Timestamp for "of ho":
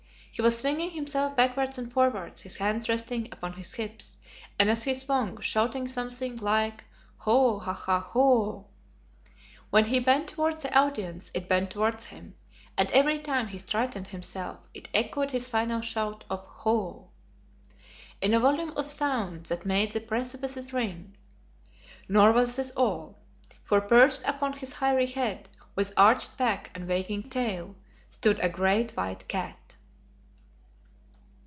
16.29-17.09